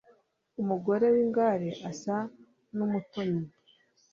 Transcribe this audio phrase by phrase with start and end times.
[0.61, 2.17] Umugore w’ingare asa
[2.75, 3.43] n’umutonyi